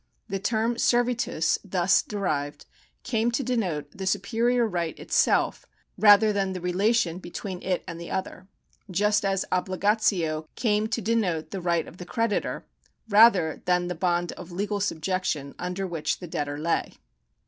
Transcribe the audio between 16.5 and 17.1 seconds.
lay.